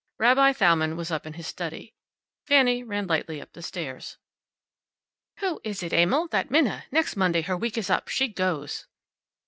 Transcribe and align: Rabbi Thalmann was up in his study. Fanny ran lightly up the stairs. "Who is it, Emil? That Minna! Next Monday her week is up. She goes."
Rabbi 0.17 0.51
Thalmann 0.53 0.95
was 0.97 1.11
up 1.11 1.27
in 1.27 1.33
his 1.33 1.45
study. 1.45 1.93
Fanny 2.47 2.81
ran 2.81 3.05
lightly 3.05 3.39
up 3.39 3.53
the 3.53 3.61
stairs. 3.61 4.17
"Who 5.41 5.61
is 5.63 5.83
it, 5.83 5.93
Emil? 5.93 6.27
That 6.29 6.49
Minna! 6.49 6.85
Next 6.91 7.15
Monday 7.15 7.43
her 7.43 7.55
week 7.55 7.77
is 7.77 7.91
up. 7.91 8.07
She 8.07 8.27
goes." 8.27 8.87